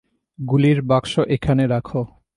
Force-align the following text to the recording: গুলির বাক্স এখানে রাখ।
গুলির 0.39 0.79
বাক্স 0.81 1.13
এখানে 1.35 1.63
রাখ। 1.67 1.87